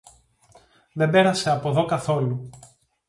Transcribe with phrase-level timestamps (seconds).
[0.93, 2.49] Δεν πέρασε από δω καθόλου.